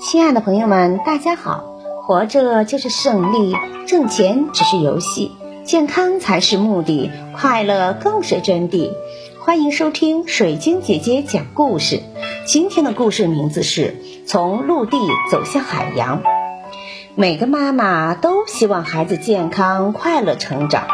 [0.00, 1.64] 亲爱的朋友们，大家好！
[2.02, 3.54] 活着就是胜利，
[3.86, 5.32] 挣钱只是游戏，
[5.64, 8.90] 健康才是目的，快乐更是真谛。
[9.40, 12.02] 欢迎收听水晶姐姐讲故事。
[12.44, 13.96] 今天的故事名字是
[14.26, 14.98] 从陆地
[15.30, 16.22] 走向海洋。
[17.14, 20.88] 每个妈妈都希望孩子健康快乐成长，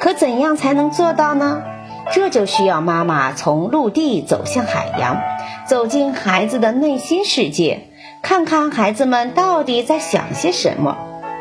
[0.00, 1.62] 可怎样才能做到呢？
[2.10, 5.20] 这就需要妈妈从陆地走向海洋，
[5.66, 7.88] 走进孩子的内心世界，
[8.22, 10.96] 看看孩子们到底在想些什么。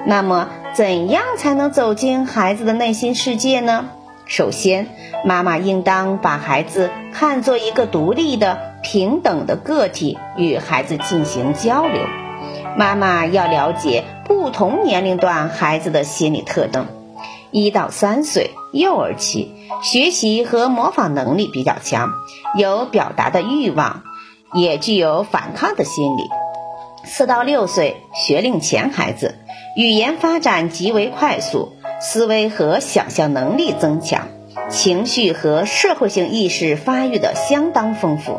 [0.06, 3.90] 那么，怎样才能走进孩子的内心世界呢？
[4.26, 4.88] 首先，
[5.26, 12.02] 妈妈应当把孩子看作一个独立的、平等的个体，与孩子进行交流。
[12.78, 16.86] 妈妈要了解不同年龄段孩子的心理特征。
[17.52, 22.12] 一到三岁，幼儿期，学习和模仿能力比较强，
[22.58, 24.04] 有表达的欲望，
[24.54, 26.24] 也具有反抗的心理。
[27.08, 29.36] 四到六岁，学龄前孩子，
[29.78, 34.28] 语言发展极为快速，思维和想象能力增强，
[34.70, 38.38] 情绪和社会性意识发育的相当丰富，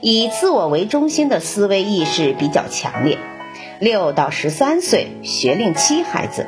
[0.00, 3.18] 以自我为中心的思维意识比较强烈。
[3.78, 6.46] 六到十三岁，学龄期孩子。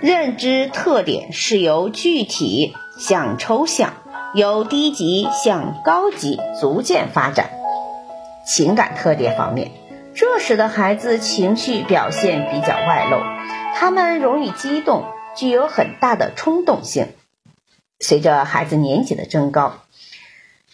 [0.00, 3.94] 认知特点是由具体向抽象，
[4.34, 7.50] 由低级向高级逐渐发展。
[8.44, 9.70] 情感特点方面，
[10.18, 13.20] 这时的孩子情绪表现比较外露，
[13.76, 15.04] 他们容易激动，
[15.36, 17.12] 具有很大的冲动性。
[18.00, 19.74] 随着孩子年纪的增高，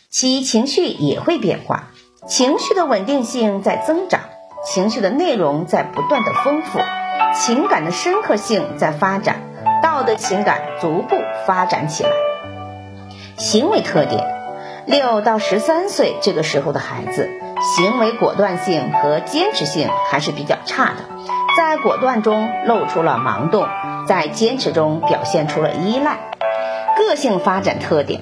[0.09, 1.91] 其情绪也会变化，
[2.27, 4.23] 情绪的稳定性在增长，
[4.65, 6.81] 情绪的内容在不断的丰富。
[7.35, 9.43] 情感的深刻性在发展，
[9.83, 12.09] 道德情感逐步发展起来。
[13.37, 14.34] 行为特点：
[14.87, 17.29] 六到十三岁这个时候的孩子，
[17.77, 21.05] 行为果断性和坚持性还是比较差的，
[21.57, 23.67] 在果断中露出了盲动，
[24.07, 26.19] 在坚持中表现出了依赖。
[26.97, 28.21] 个性发展特点：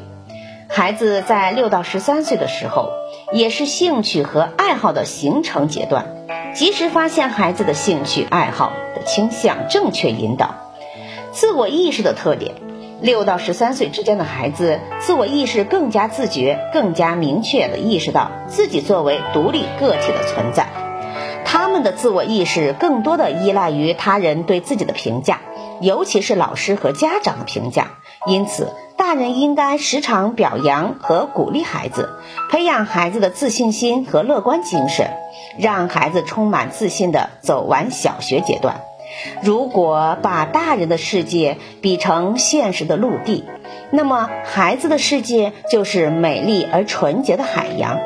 [0.68, 2.90] 孩子在六到十三岁的时候，
[3.32, 6.06] 也是兴趣和爱好的形成阶段，
[6.54, 9.02] 及时发现孩子的兴趣爱好的。
[9.04, 10.54] 倾向正确引导，
[11.32, 12.54] 自我意识的特点：
[13.02, 20.68] 六到十三岁之间的孩子，自我意识更加自觉，更加明确地意识到自己作为独立个体的存在。
[21.44, 25.40] 他们的自我意识更多的依赖于他人对自己的评价，
[25.80, 27.88] 尤其是老师和家长的评价。
[28.24, 32.08] 因此，大人应该时常表扬和鼓励孩子，
[32.50, 35.10] 培养孩子的自信心和乐观精神，
[35.58, 38.82] 让孩子充满自信地走完小学阶段。
[39.42, 43.44] 如果把大人的世界比成现实的陆地，
[43.90, 47.98] 那么孩子的世界就是美丽而纯洁的海洋。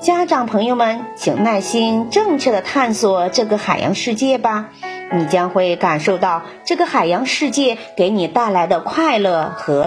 [0.00, 4.68] 家长朋友们，请耐心、正确的探索这个海洋世界吧，
[5.12, 9.82] 你将会感受到这个海洋世界给你带来的快乐和。